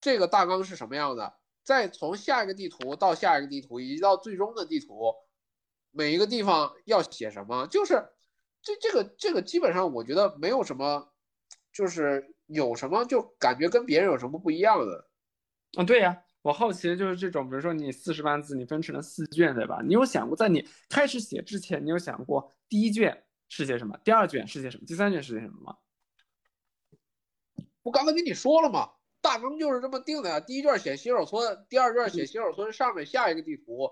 [0.00, 1.34] 这个大纲是什么样的？
[1.62, 5.12] 再从下一个地图到下一个地图，以及到最终的地图。
[5.96, 8.06] 每一个地方要写什么，就是
[8.60, 11.12] 这这个这个基本上我觉得没有什么，
[11.72, 15.08] 就是有什么就感觉跟别人有什么不一样的。
[15.78, 19.80] 嗯，对呀，我好奇的就是这种，比如说你四十万字，你分成了四卷，对吧？
[19.82, 25.76] 你有想过在你开始写之前，你有想过第一卷是写什么，第二卷是写什么，第三卷是写什么吗？
[27.82, 30.40] 我刚才跟你说了嘛，大纲就是这么定的呀。
[30.40, 33.90] 第一卷写新手村，第二卷写新手村上面下一个地图。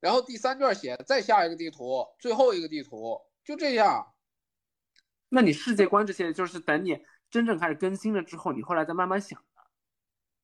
[0.00, 4.14] 然后第三卷写再下一个地图，最后一个地图就这样。
[5.28, 6.98] 那你世界观这些，就是等你
[7.30, 9.62] 真正开始更新了之后，你后来再慢慢想的。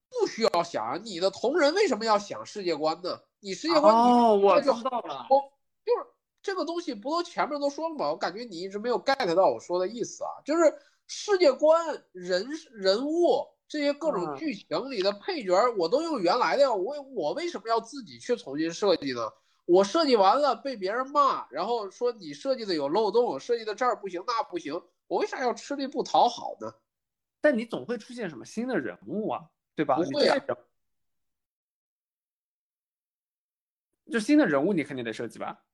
[0.08, 3.18] 不需要想，你的同人为什么要想世界观呢？
[3.40, 5.26] 你世界观哦，我知道了。
[5.30, 5.40] 我
[5.84, 6.06] 就是
[6.42, 8.10] 这个东西，不都前面都说了吗？
[8.10, 10.72] 我感觉你一直没有 get 到我说的意思啊，就是
[11.06, 13.46] 世界观、人人物。
[13.68, 19.28] 这些各种剧情里的配角，我都用原来的呀，我我为什么要自己去重新设计呢？
[19.66, 26.72] 我设计完了被别人骂，然后说你设计的有漏洞，设计的这儿不行那不行，我为啥要吃力不讨好呢？
[27.40, 29.96] 但你总会出现什么新的人物啊，对吧？
[29.96, 30.36] 不会啊，
[34.10, 35.64] 就新的人物你肯定得设计吧？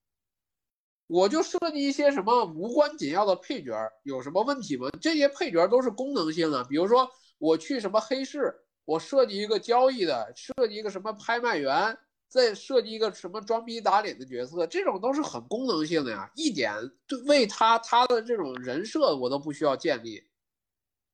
[1.06, 3.74] 我就设计一些什么无关紧要的配角，
[4.04, 4.88] 有什么问题吗？
[5.02, 8.54] 这些配角都是功能性的，比如说我去什么黑市，
[8.86, 11.98] 我设计一个交易的，设计一个什么拍卖员。
[12.32, 16.74] 再设计一个什么装逼打脸的角色，这种都是很功能性的呀，一点
[17.06, 20.26] 对为他他的这种人设我都不需要建立，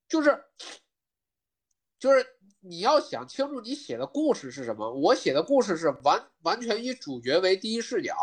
[0.09, 0.45] 就是
[1.99, 2.25] 就是
[2.61, 8.15] 你要想清楚你写的故事是什么，我写的故事是完完全以主角为第一视角，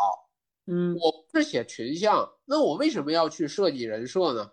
[0.64, 4.52] 嗯，我不是写群像，那我为什么要去设计人设呢？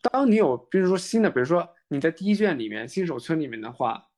[0.00, 4.10] 当你有比如说新的，比如说你在第一卷里面新手村里面的话，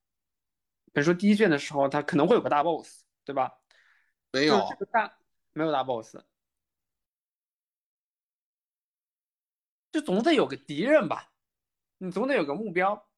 [0.92, 3.50] 比如说第一卷的时候，它可能会有个大 boss，对吧？
[4.30, 5.18] 没有就，这个大
[5.54, 6.18] 没有大 boss，
[9.90, 11.32] 就总得有个敌人吧，
[11.96, 13.08] 你总得有个目标。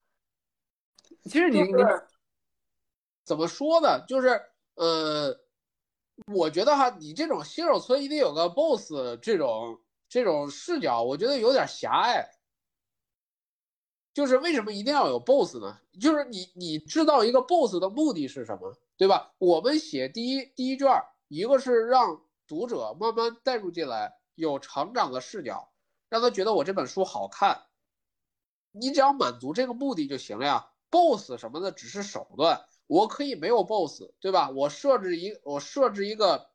[1.25, 2.07] 其实你就你是
[3.25, 4.07] 怎么说呢？
[4.07, 4.41] 就是
[4.75, 5.37] 呃，
[6.33, 12.25] 我觉得哈，你这种新手村一定有个 BOSS 这种这种视角，我觉得有点狭隘。
[14.15, 15.81] 就是为什么一定要有 BOSS 呢？
[16.01, 19.35] 就是你你知道一个 BOSS 的目的是什么，对吧？
[19.39, 20.89] 我们写第一第一卷，
[21.29, 25.73] 一个是让读者慢慢带入进来，有成长的视角，
[26.09, 27.65] 让他觉得我这本书好看。
[28.71, 30.71] 你只要满足这个目的就行了呀。
[30.91, 34.51] BOSS 什么的只是手段，我可以没有 BOSS，对吧？
[34.51, 36.51] 我设置一我设置一个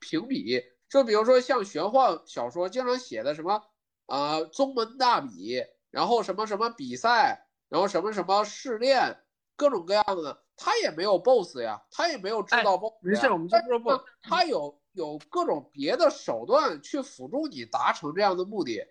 [0.00, 3.62] 评比，就比如说像玄幻小说经常写的什么
[4.06, 9.18] 啊、宗门大比，然后什么什么比赛，然后什么什么试炼，
[9.56, 12.98] 各种各样的，他也没有 BOSS 呀，他也没有制造 BOSS 呀。
[13.00, 13.90] 没事，我们就说不，
[14.22, 18.82] 他有有各种别的手段去辅助你达成这样的目的，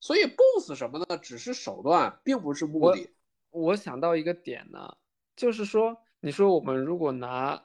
[0.00, 3.10] 所以 BOSS 什么的只是手段，并不是目的。
[3.50, 4.96] 我想到一个点呢，
[5.36, 7.62] 就是说，你说我们如果拿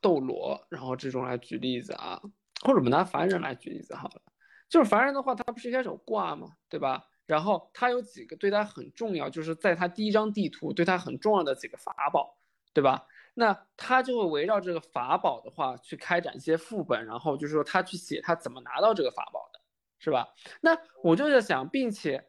[0.00, 2.20] 斗罗，然后这种来举例子啊，
[2.62, 4.22] 或者我们拿凡人来举例子好了，
[4.68, 6.48] 就是凡人的话，他不是一开始有挂吗？
[6.68, 7.04] 对吧？
[7.26, 12.36] 然后他有几个对他很重要，就是在他第一张地图对他很重要的几个法宝，
[12.72, 13.06] 对吧？
[13.34, 19.60] 那他就会围绕这个法宝的话去开展一些副本，然后就是说他去写他怎么拿到这个法宝的，
[19.98, 20.28] 是吧？
[20.60, 22.24] 那我就在想，并且。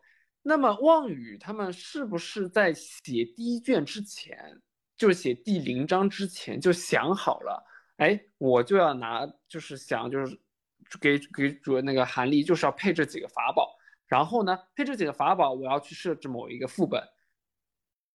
[0.47, 4.61] 那么望宇他们是不是在写第一卷之前，
[4.95, 7.65] 就是写第零章之前就想好了？
[7.97, 10.39] 哎，我就要拿，就是想就是
[11.01, 13.74] 给给主那个韩立，就是要配这几个法宝，
[14.07, 17.01] 然后呢，配置几个法宝，我要去设置某一个副本，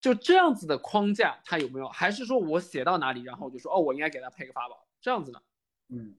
[0.00, 1.88] 就这样子的框架，它有没有？
[1.88, 5.40] 还是说我写到哪里，然后我就说哦，我应该给他配个法宝，这样子呢？
[5.88, 6.16] 嗯，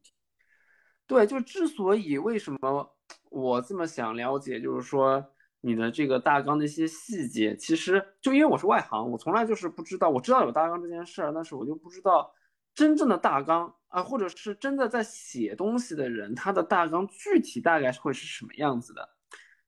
[1.07, 2.95] 对，就之所以为什么
[3.29, 5.33] 我这么想了解，就是说。
[5.63, 10.09] 你的这个大纲的一些细节，其实就因为我是外行，我从来就是不知道。
[10.09, 12.33] 我知道有大纲这件事儿，但是我就不知道
[12.73, 19.07] 真正的大纲啊，或者是真的在写东西的人，他的大纲具体大概会是什么样子的。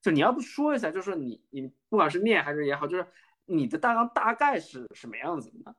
[0.04, 3.08] 就你要不说一下，就是你你不管是念还是也好，就是
[3.46, 5.76] 你的大纲大概是什么样子的呢？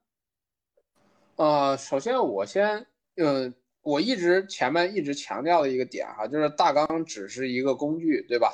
[1.36, 8.50] 呃，首先我先，呃，我一直前面一直强调的一个点哈，就是大纲只是一个工具，对吧？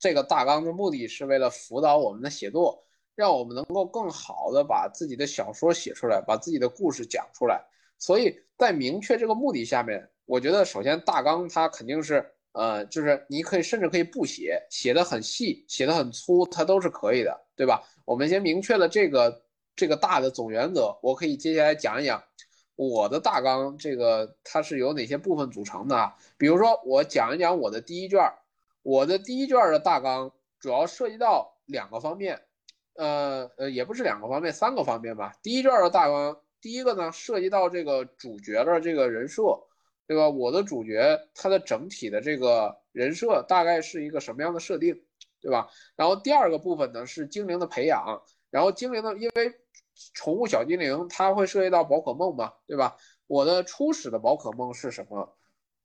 [0.00, 7.64] 这个大纲的目的是为了辅导我们的写作，让我们能够更好的把自己的小说写出来，把自己的故事讲出来。
[7.98, 17.82] 所以在明确这个目的下面，我觉得首先大纲它肯定是，呃，就是你可以甚至可以不写，写的很细，写的很粗，它都是可以的，对吧？
[18.04, 19.42] 我们先明确了这个
[19.76, 22.24] 这个大的总原则，我可以接下来讲一讲
[22.76, 26.16] 我的大纲，这个它是由哪些部分组成的啊？
[26.38, 28.20] 比如说我讲一讲我的第一卷。
[28.86, 32.38] 我的第一卷的大纲主要涉及到两个方面，
[32.96, 35.34] 呃呃，也不是两个方面，三个方面吧。
[35.42, 39.42] 第一卷的大纲，第一个呢涉及到这个主角的这个人设，
[40.06, 40.28] 对吧？
[40.28, 44.94] 我的主角他的整体的这个人设大概是一个什么样的设定，
[45.40, 45.68] 对吧？
[45.96, 49.52] 然后第二个部分呢是精灵的培养，然后精灵的因为
[50.12, 52.96] 宠物小精灵它会涉及到宝可梦嘛，对吧？
[53.26, 55.36] 我的初始的宝可梦是什么？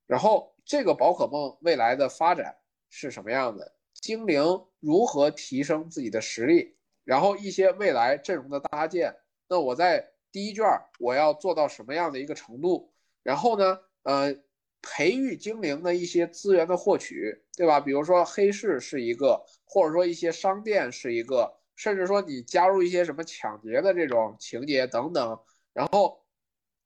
[0.07, 2.55] 然后这个宝可梦未来的发展。
[2.91, 3.75] 是什么样的？
[3.93, 4.41] 精灵
[4.79, 6.75] 如何提升自己的实力？
[7.03, 9.15] 然后一些未来阵容的搭建，
[9.47, 10.65] 那我在第一卷
[10.97, 12.91] 我要做到什么样的一个程度？
[13.21, 13.79] 然后呢，
[14.09, 14.35] 呃，
[14.81, 17.79] 培育精灵的一些资源的获取，对吧？
[17.79, 25.39] 比如说黑市是一个，或者说一些商店是一个，甚至说你加入一些什么抢劫的这种情节等等。
[25.73, 26.25] 然后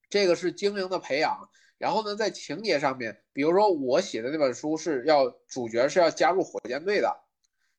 [0.09, 1.49] 这个是精灵的培养。
[1.77, 7.09] 然后呢，在情节上面，比如说我写的那本书是要主角是要加入火箭队的，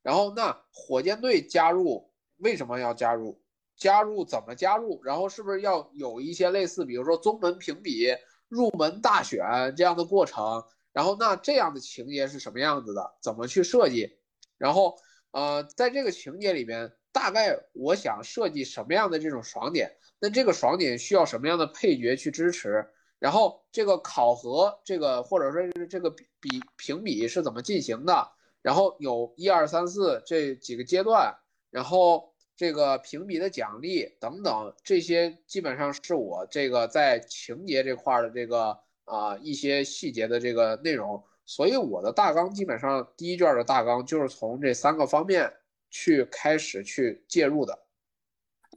[0.02, 3.38] 然后那火箭队加入为什么要加入？
[3.76, 5.02] 加入怎么加入？
[5.04, 8.06] 然后是不是要有一些类似，比如说宗门评比、
[8.48, 9.40] 入门大选
[9.76, 10.64] 这样的过程？
[10.92, 13.14] 然后那这样的情节是什么样子的？
[13.20, 14.18] 怎么去设计？
[14.58, 14.96] 然后
[15.32, 22.86] 呃，在这个情节里面，大概我想设计什么样的这种爽点，那这个爽点需要什么样的配角去支持，
[23.18, 28.28] 然后这个考核这个或者说是这个比比评比是怎么进行的，
[28.62, 31.34] 然后有一二三四这几个阶段，
[31.70, 32.33] 然后。
[32.56, 45.52] 这个评比的奖励等等，这些基本上是我这个在情节这块的这个啊一些细节的这个内容，所以我的大纲基本上第一卷的大纲就是从这三个方面
[45.90, 47.76] 去开始去介入的。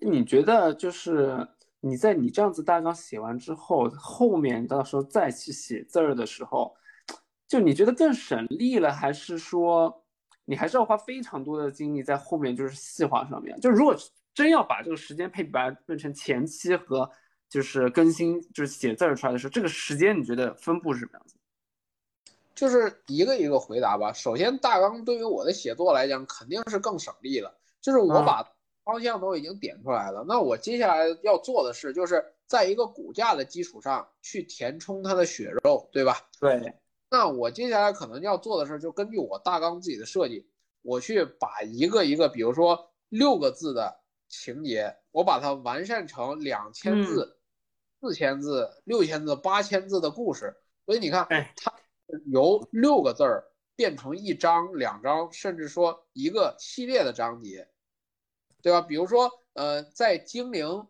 [0.01, 1.47] 你觉得就是
[1.79, 6.75] 你在你这样子大纲写完之后，后面到时候再去写字儿的时候，
[7.47, 10.03] 就你觉得更省力了，还是说？
[10.49, 13.59] 你还是要花非常多的精力在后面，就是细化上面。
[13.59, 13.93] 就如果
[14.33, 17.09] 真要把这个时间配比把它分成前期和
[17.49, 21.35] 就是更新，就是写字儿出来的时候，这个时间你觉得分布是什么样子？
[22.55, 24.13] 就是一个一个回答吧。
[24.13, 27.55] 首先，大纲对于我的写作来讲肯定是更省力了。
[27.81, 28.41] 就是我把
[28.85, 36.17] 方向都已经点出来了，那我接下来要做的是，就是在一个骨架的基础上去填充它的血肉，对吧？
[36.39, 36.73] 对。
[37.09, 40.49] 那我接下来可能要做的事，就根据我大纲自己的设计，
[40.81, 47.39] 我去把一个一个，比如说六个字的情节，我把它完善成两千字、
[48.01, 50.55] 四千字、六千字、八千字的故事。
[50.85, 51.73] 所以你看，它
[52.25, 53.45] 由六个字儿
[53.75, 57.69] 变成一章、两章，甚至说一个系列的章节，
[58.61, 58.81] 对吧？
[58.81, 60.87] 比如说，呃，在精灵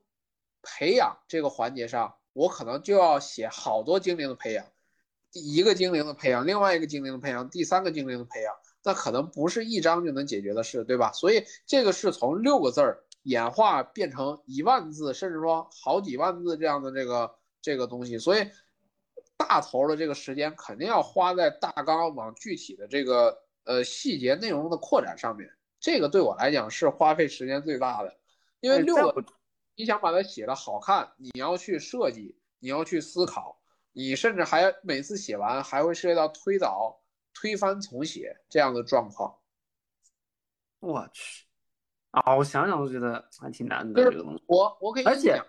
[0.63, 4.65] 培养这个环节上，我可能就要写好多精灵的培养。
[5.33, 8.53] 一个精灵的培养，另外一个精灵的培养，第三个精灵的培养，
[8.83, 11.11] 那可能不是一章就能解决的事，对吧？
[11.11, 18.47] 所以这个是从六个字儿演化变成一万字，甚至说好几万字这样的这个这个东西，所以
[19.35, 25.49] 大头的这个时间肯定要花在大纲往具体的这个呃细节内容的扩展上面。
[25.79, 28.17] 这个对我来讲是花费时间最大的，
[28.61, 29.23] 因为六个
[29.75, 33.56] 你想把它写的好看，你要去设计，你要去思考。
[33.97, 37.01] 你甚至还每次写完还会涉及到推倒、
[37.33, 39.39] 推翻重写这样的状况。
[40.79, 41.47] 我去
[42.11, 42.35] 啊！
[42.35, 44.03] 我想想都觉得还挺难的。
[44.05, 45.41] 就是我我可以，而且，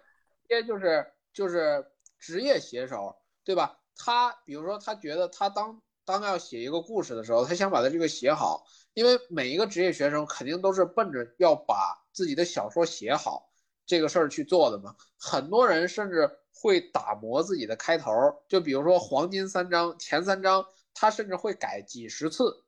[0.49, 1.85] 些就是就是
[2.19, 3.79] 职业写手，对吧？
[3.95, 13.48] 他比如说他觉得他当当要写一个故事的时候，他想把他这个写好，因为每一个职业学生肯定都是奔着要把自己的小说写好
[13.89, 14.95] 这个事儿去做的嘛。
[15.19, 16.31] 很多人甚至。
[16.61, 18.11] 会打磨自己的开头，
[18.49, 22.65] 就比如说黄金三章前三章，他甚至会改几十次。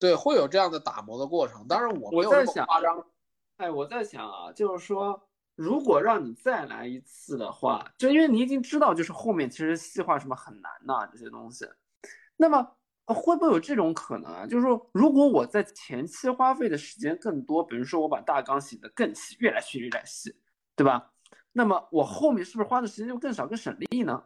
[0.00, 1.68] 对，会有这样的打磨的过程。
[1.68, 2.66] 当然，我我在想，
[3.58, 11.68] 哎，我在想啊，就是说，如果让你再来一次的话，就因为你已经知道，就是后面其实细化什么很难呐，这些东西。
[12.36, 12.76] 那么
[13.06, 14.46] 会不会有这种可能啊？
[14.46, 20.34] 就是说，如果我在前期花费的时间更多，比如说我把大纲写的更细，越来越越来细，
[20.76, 21.12] 对吧？
[21.52, 24.24] 那么我后面是不是花的时间就更少、更省力呢？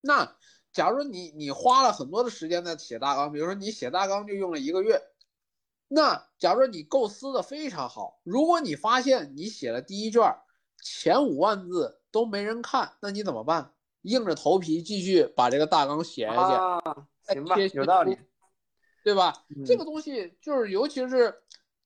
[0.00, 0.36] 那
[0.72, 5.00] 假如你你花了很多的时间在写大纲，比如说你写大纲就用了一个月，
[5.86, 10.22] 那假如你构思的非常好，如果你发现你写了第一卷
[10.82, 13.72] 前五万字都没人看，那你怎么办？
[14.02, 16.80] 硬着头皮继续把这个大纲写下
[17.26, 17.56] 去，行吧？
[17.74, 18.18] 有道理，
[19.04, 19.32] 对吧？
[19.66, 21.34] 这个东西就是，尤其是。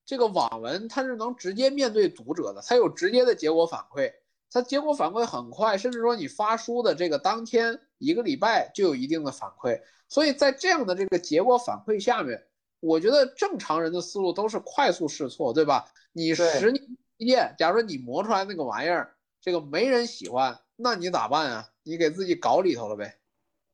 [0.07, 4.13] 这个网文它是能直接面对读者的，它有直接的结果反馈，
[4.51, 9.81] 它结果反馈很快，甚至说你发书的这个当天一个礼拜就有一定的反馈。
[10.07, 12.45] 所以在这样的这个结果反馈下面，
[12.81, 15.87] 我觉得正常人的思路都是快速试错，对吧？
[16.13, 16.71] 你十
[17.17, 21.69] 年假如说你磨出来那个玩意儿，这个没人喜欢，那你咋办啊？
[21.83, 23.19] 你给自己搞里头了呗？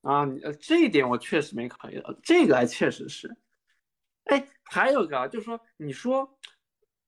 [0.02, 3.34] 啊，呃，这一点我确实没考虑到，这个还确实是。
[4.24, 6.38] 哎，还有个啊，就是说，你说，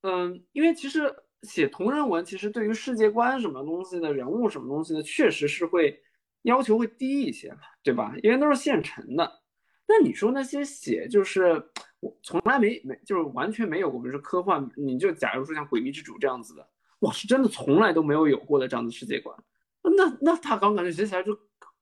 [0.03, 6.03] 嗯，因为其实写同人文，其实对于世界观什么东西的人物什么东西的，确实是会
[6.43, 8.15] 要求会低一些嘛，对吧？
[8.23, 9.41] 因为都是现成的。
[9.87, 11.63] 那你说那些写就是
[12.01, 16.69] 我从来没没就是完全没有过，比如说科幻，你就假如说像《诡秘之主》这样子的，
[16.99, 19.37] 我，是真的从来都没有有过的这样的世界观，
[19.83, 21.37] 那那他刚感觉写起来就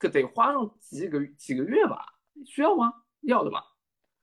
[0.09, 2.07] 得花上几个几个月吧？
[2.47, 2.93] 需要吗？
[3.21, 3.63] 要的吧？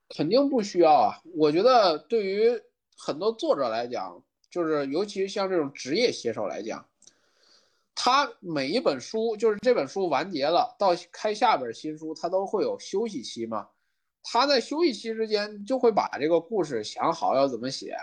[0.10, 1.22] 肯定不需要啊！
[1.36, 2.50] 我觉得对于
[2.98, 6.88] 很多作者来讲，就是尤其像这种职业写手来讲，
[7.94, 13.68] 他每一本书就是这本书完结了，到开下本新书，他都会有休息期嘛。
[14.24, 17.96] 他在休息期之间就会把这个故事想好要怎么写，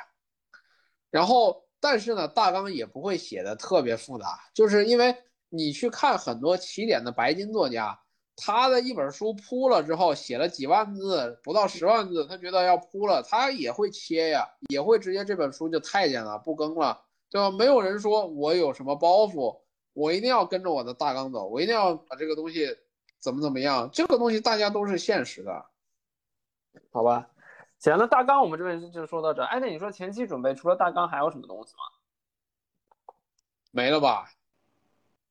[1.10, 5.16] 然后但是呢，大纲也不会写的特别复杂，就是因为
[5.54, 7.96] 你去看很多起点的白金作家，
[8.36, 17.00] 他的一本书铺了之后，写了几万字，不到十万字，他觉得要铺了，他也会切呀，也会直接这本书就太监了，不更了，
[17.30, 17.50] 对吧？
[17.50, 19.60] 没有人说我有什么包袱，
[19.92, 22.76] 我一定要跟着我的大纲走，我一定要把这个东西
[23.20, 25.64] 怎么怎么样，这个东西大家都是现实的，
[26.90, 27.30] 好吧？
[27.78, 29.42] 行，那大纲我们这边就说到这。
[29.44, 33.14] 哎，那你说前期准备除了大纲还有什么东西吗？
[33.70, 34.33] 没了吧？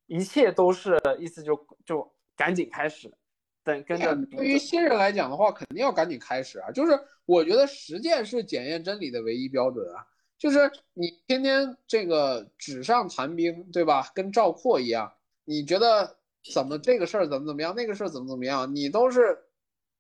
[0.08, 3.12] 一切都是意思就就赶紧开始，
[3.64, 4.16] 等跟着。
[4.32, 6.72] 对于新人来讲的话，肯定要赶紧开始啊！
[6.72, 10.06] 就是我觉得实践是检验真理的唯一标准啊！
[10.38, 14.12] 就是你天天这个纸上谈兵，对吧？
[14.14, 15.12] 跟赵括一样，
[15.46, 16.18] 你觉得
[16.54, 19.38] 怎么这个事儿怎么怎么样，那个事儿怎么怎么样，你都是。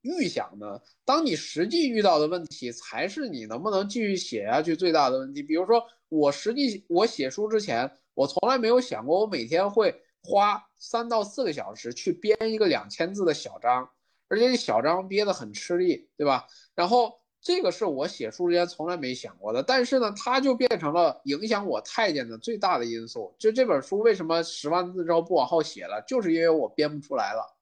[0.03, 5.41] 预想的，当你实际遇到的问题，才是你能不能继续写下去最大的问题。
[5.41, 5.81] 比如说，
[6.13, 13.89] 我实际我写书之前，我从来没有想过，我每天会花三到四个小时去编一个两千字的小章，
[14.27, 16.45] 而且小章憋得很吃力，对吧？
[16.75, 23.35] 然后这个是我写书之前从来没想过的，但是呢，它就变成了影响我太监的最大的因素。
[23.39, 27.57] 就这本书为什么十万字之后不往后写了，就是因为我编不出来了。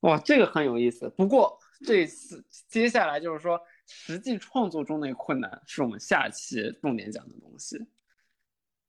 [0.00, 1.08] 哇，这个很有意思。
[1.10, 7.76] 不过这次接下来就是说，实际创作中的困难是我们下期重点讲的东西。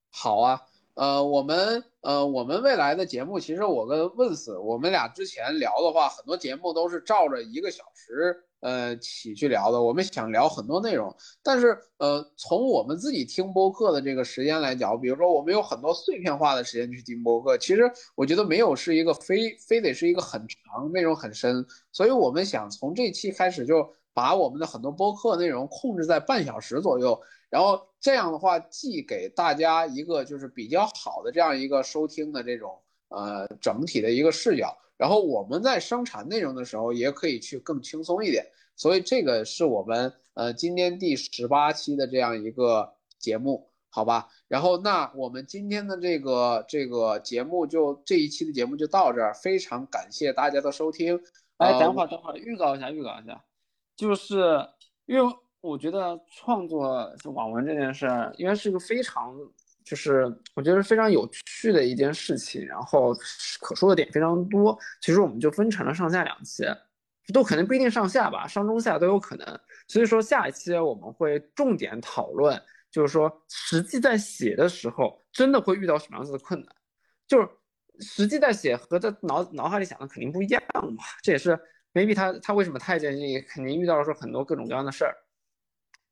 [0.10, 0.62] 好啊，
[0.94, 8.46] 呃，我们呃，我们未来的节目，其实我跟问死，我们俩之前聊的话，很多节目都是照着一个小时。
[8.64, 34.74] 呃，起去聊的，我们想聊很多内容，但是呃，从我们自己听播客的这个时间来讲，比如说我们有很多碎片化的时间去听播客，其实我觉得没有是一个非非得是一个很长内容很深，所以我们想从这期开始就把我们的很多播客内容控制在半小时左右，然后这样的话既给大家一个就是比较好的这样一个收听的这种呃整体的一个视角。
[35.04, 38.46] 然后我们在生产内容的时候，也可以去更轻松一点。
[38.78, 42.90] 所以这个是我们呃今天第十八期的这样一个
[43.20, 44.30] 节目，好吧？
[44.48, 51.20] 然后那我们今天的这个这个节目就这一期的节目就到这儿，非常感谢大家的收听。
[51.58, 53.44] 哎，等会儿等会儿，预告一下，预告一下，
[53.98, 54.66] 就是
[55.06, 59.36] 因为我觉得创作网文这件事，应该是一个非常。
[59.84, 60.26] 就是
[60.56, 63.14] 我觉得是非常有趣的一件事情，然后
[63.60, 64.78] 可说的点非常多。
[65.02, 66.64] 其实我们就分成了上下两期，
[67.34, 69.60] 都可能不一定上下吧，上中下都有可能。
[69.88, 72.62] 所以说下一期我们会重点讨论，
[72.92, 76.76] 就是说实际在写的时候真的会遇到什么样子的困难，
[77.28, 77.48] 就是
[78.00, 81.04] 实际在写和在脑脑海里想的肯定不一样嘛。
[81.22, 81.60] 这也是
[81.94, 85.16] maybe 他他为什么太监也肯定遇到了说很多各种各样的事儿，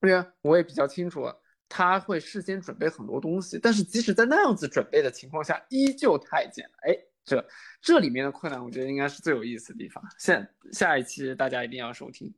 [0.01, 1.31] 因为我也比较清楚。
[1.73, 6.71] 他会事先准备很多东西，但是即使在那样子准备的情况下，依旧太监了。
[6.81, 7.47] 哎，这
[7.81, 10.03] 这里面的困难，我觉得应该是最有意思的地方。
[10.19, 12.33] 下下一期大家一定要收听，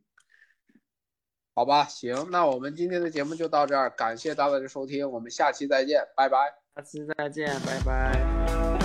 [1.56, 1.86] 好吧？
[1.86, 6.38] 行，那我们今天的节目就到这儿，感谢大家的收听，我们下期再见，拜拜。
[6.76, 8.83] 下期再见，拜拜。